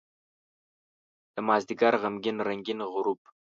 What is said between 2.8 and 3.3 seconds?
غروب